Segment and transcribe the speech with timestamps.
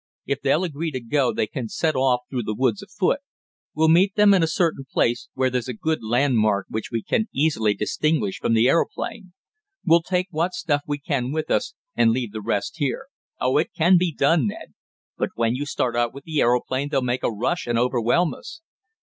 [0.25, 3.19] If they'll agree to go they can set off through the woods afoot.
[3.75, 7.03] We'll meet them in a certain place where there's a good land mark which we
[7.03, 9.33] can easily distinguish from the aeroplane.
[9.85, 13.09] We'll take what stuff we can with us, and leave the rest here.
[13.39, 14.73] Oh, it can be done, Ned."
[15.17, 18.61] "But when you start out with the aeroplane they'll make a rush and overwhelm us."